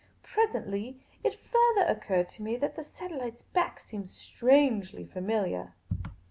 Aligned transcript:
Presently 0.23 0.99
it 1.23 1.35
further 1.39 1.85
occurred 1.87 2.27
to 2.29 2.41
me 2.41 2.55
that 2.57 2.75
the 2.75 2.83
satellite's 2.83 3.43
back 3.43 3.79
seemed 3.79 4.07
strangel} 4.07 5.07
familiar. 5.13 5.73